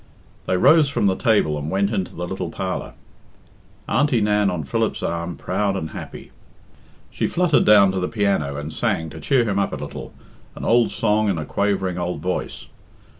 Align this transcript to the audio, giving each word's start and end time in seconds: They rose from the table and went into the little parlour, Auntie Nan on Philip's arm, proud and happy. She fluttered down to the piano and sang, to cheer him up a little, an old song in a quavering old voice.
They 0.47 0.57
rose 0.57 0.89
from 0.89 1.05
the 1.05 1.15
table 1.15 1.59
and 1.59 1.69
went 1.69 1.91
into 1.93 2.15
the 2.15 2.25
little 2.27 2.49
parlour, 2.49 2.95
Auntie 3.87 4.19
Nan 4.19 4.49
on 4.49 4.63
Philip's 4.63 5.03
arm, 5.03 5.35
proud 5.37 5.75
and 5.75 5.91
happy. 5.91 6.31
She 7.11 7.27
fluttered 7.27 7.65
down 7.65 7.91
to 7.91 7.99
the 7.99 8.07
piano 8.07 8.55
and 8.57 8.73
sang, 8.73 9.11
to 9.11 9.19
cheer 9.21 9.43
him 9.45 9.59
up 9.59 9.73
a 9.73 9.75
little, 9.75 10.11
an 10.55 10.65
old 10.65 10.89
song 10.89 11.29
in 11.29 11.37
a 11.37 11.45
quavering 11.45 11.99
old 11.99 12.19
voice. 12.19 12.65